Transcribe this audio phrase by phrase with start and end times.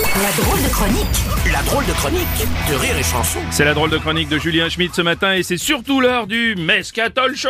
[0.00, 2.26] La drôle de chronique La drôle de chronique
[2.70, 3.38] de Rire et Chanson.
[3.50, 6.56] C'est la drôle de chronique de Julien Schmidt ce matin et c'est surtout l'heure du
[6.56, 7.48] Mescatol Show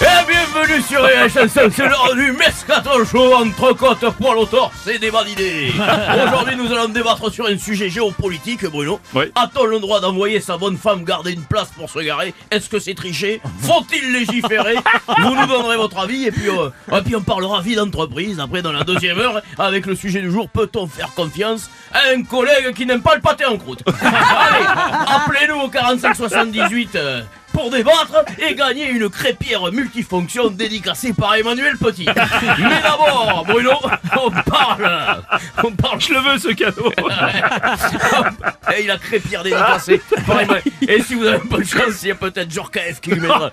[0.00, 4.86] Et bienvenue sur les chanson, c'est l'heure du Mescaton Show entre côtes, poil au torse
[4.86, 5.72] et débat d'idées.
[6.26, 9.00] Aujourd'hui, nous allons débattre sur un sujet géopolitique, Bruno.
[9.12, 9.24] Oui.
[9.34, 12.32] A-t-on le droit d'envoyer sa bonne femme garder une place pour se garer?
[12.52, 14.76] Est-ce que c'est tricher Faut-il légiférer?
[15.22, 18.62] Vous nous donnerez votre avis et puis, euh, et puis on parlera vie d'entreprise après
[18.62, 22.74] dans la deuxième heure avec le sujet du jour peut-on faire confiance à un collègue
[22.74, 24.66] qui n'aime pas le pâté en croûte Allez,
[25.06, 31.76] appelez-nous au 45 78 euh, pour débattre et gagner une crêpière multifonction dédicacée par Emmanuel
[31.78, 32.06] Petit.
[32.06, 33.72] Mais d'abord, Bruno,
[34.20, 35.22] on parle,
[35.62, 36.90] on parle Je le veux ce cadeau
[38.76, 40.62] et il a crêpière dédicacée par Emmanuel.
[40.82, 43.50] Et si vous avez peu de chance, il y a peut-être Jorkaev qui lui mettra.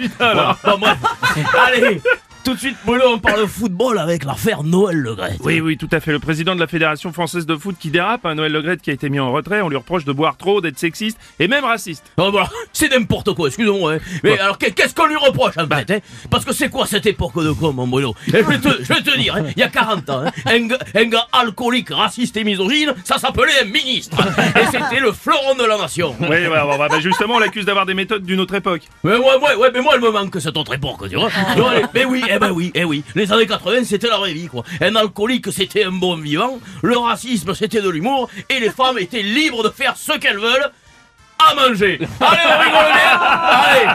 [0.63, 0.98] Bon, bref.
[1.68, 2.01] Allez,
[2.44, 5.38] tout de suite, Bruno, on parle football avec l'affaire Noël Le Gret.
[5.42, 6.12] Oui, oui, tout à fait.
[6.12, 8.94] Le président de la Fédération Française de Foot qui dérape, un Noël Legrette qui a
[8.94, 12.04] été mis en retrait, on lui reproche de boire trop, d'être sexiste et même raciste.
[12.18, 13.94] Oh, voilà, c'est n'importe quoi, excusez-moi.
[13.94, 13.98] hein.
[14.24, 16.00] Mais alors, qu'est- qu'est-ce qu'on lui reproche en fait hein?
[16.30, 18.92] Parce que c'est quoi cette époque de con, mon Bruno Et je, vais te, je
[18.94, 21.90] vais te dire, hein, il y a 40 ans, hein, un, gars, un gars alcoolique,
[21.92, 24.18] raciste et misogyne, ça s'appelait un ministre.
[24.60, 26.16] Et c'était le fleuron de la nation.
[26.20, 28.82] Oui, ouais, bah, justement, on l'accuse d'avoir des méthodes d'une autre époque.
[29.04, 31.30] Mais ouais, ouais, ouais, mais moi, elle me manque cette autre époque, tu vois.
[31.58, 33.04] Non, allez, mais oui, eh ben oui, eh oui.
[33.15, 34.63] Les années 80, c'était la vraie vie, quoi.
[34.79, 36.60] Un alcoolique, c'était un bon vivant.
[36.82, 38.29] Le racisme, c'était de l'humour.
[38.49, 40.71] Et les femmes étaient libres de faire ce qu'elles veulent.
[41.43, 41.99] À manger.
[42.20, 42.91] Allez, on rigole.
[43.51, 43.85] Allez,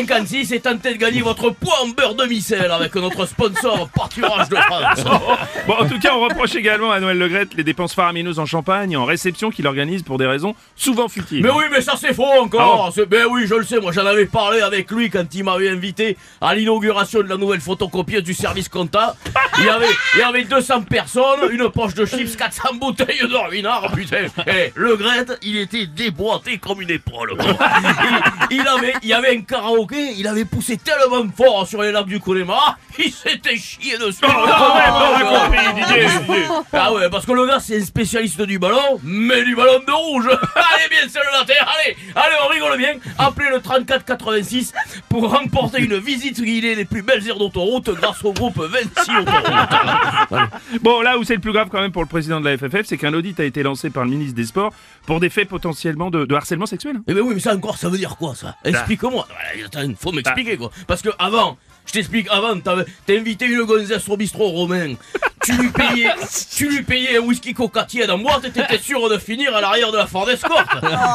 [0.00, 4.48] le 3456 et tentez de gagner votre poids en beurre demi-sel avec notre sponsor Pâturage
[4.48, 5.04] de France.
[5.66, 8.92] Bon, en tout cas, on reproche également à Noël Legrette les dépenses faramineuses en champagne
[8.92, 11.42] et en réception qu'il organise pour des raisons souvent futiles.
[11.44, 12.90] Mais oui, mais ça c'est faux encore.
[12.94, 13.78] C'est- Ben oui, je le sais.
[13.78, 17.60] Moi, j'en avais parlé avec lui quand il m'avait invité à l'inauguration de la nouvelle
[17.60, 19.14] photocopieuse du service compta.
[19.58, 23.36] Il y avait, il y avait 200 personnes, une poche de chips, 400 bouteilles de
[23.48, 23.92] ruinard.
[23.94, 27.34] Putain, Eh, le Grette, il était déboîté comme une épaule.
[28.50, 29.89] Il, il avait, il y avait un karaoké.
[29.92, 34.18] Il avait poussé tellement fort sur les lacs du Connemara, il s'était chié dessus.
[34.22, 35.69] Oh, non.
[36.72, 39.92] Ah ouais, parce que le gars, c'est un spécialiste du ballon, mais du ballon de
[39.92, 40.26] rouge.
[40.54, 41.54] allez bien, c'est le latin.
[41.60, 42.94] Allez, allez, on rigole bien.
[43.18, 44.72] Appelez le 3486
[45.08, 49.30] pour remporter une visite guidée des plus belles aires d'autoroute grâce au groupe 26 autoroutes.
[50.82, 52.86] Bon, là où c'est le plus grave quand même pour le président de la FFF,
[52.86, 54.72] c'est qu'un audit a été lancé par le ministre des Sports
[55.06, 56.96] pour des faits potentiellement de, de harcèlement sexuel.
[57.06, 58.56] Eh ben oui, mais ça encore, ça veut dire quoi, ça?
[58.64, 59.26] Explique-moi.
[59.28, 60.70] Voilà, Attends, faut m'expliquer, quoi.
[60.86, 64.94] Parce que avant, je t'explique, avant, t'avais- t'as invité une gonzesse au bistrot romain.
[65.50, 66.10] Tu lui payais,
[66.56, 69.60] tu lui payais un whisky coca tiède en boîte et t'étais sûr de finir à
[69.60, 70.64] l'arrière de la Ford Escort.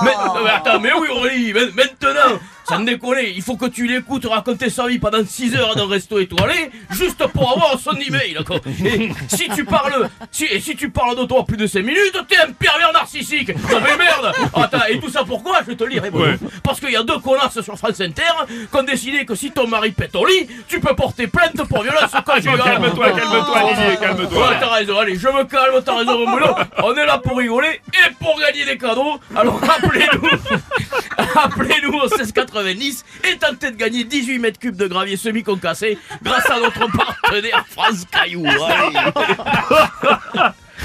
[0.04, 0.12] Mais,
[0.44, 4.70] mais attends, mais oui, Aurélie, ma- maintenant, sans déconner, il faut que tu l'écoutes raconter
[4.70, 8.58] sa vie pendant 6 heures dans un resto étoilé, juste pour avoir son email, quoi.
[8.84, 12.18] Et si tu parles, si, et si tu parles de toi plus de 5 minutes,
[12.28, 13.50] t'es un pervers narcissique.
[13.50, 15.60] Non mais merde Attends, et tout ça pourquoi?
[15.62, 16.04] Je vais te lire.
[16.14, 16.38] Ouais.
[16.64, 19.68] Parce qu'il y a deux connasses sur France Inter qui ont décidé que si ton
[19.68, 22.58] mari pète au lit, tu peux porter plainte pour violence conjugale.
[22.64, 24.50] calme-toi, calme-toi, Didier, calme-toi.
[24.50, 26.56] Ouais, t'as raison, allez, je me calme, t'as raison, boulot.
[26.84, 29.20] On est là pour rigoler et pour gagner des cadeaux.
[29.36, 30.30] Alors appelez-nous,
[31.38, 36.60] appelez-nous au 1690 et tentez de gagner 18 mètres cubes de gravier semi-concassé grâce à
[36.60, 38.46] notre partenaire France Caillou.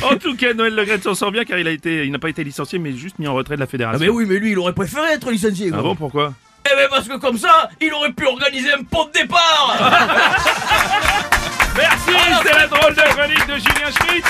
[0.03, 2.28] En tout cas, Noël Legrette s'en sort bien car il a été, il n'a pas
[2.31, 4.00] été licencié mais juste mis en retrait de la Ah fédération.
[4.00, 5.71] mais oui, mais lui, il aurait préféré être licencié.
[5.75, 6.33] Ah bon, pourquoi?
[6.65, 9.77] Eh ben parce que comme ça, il aurait pu organiser un pot de départ
[11.77, 14.27] Merci, c'était la drôle de chronique de Julien Schmidt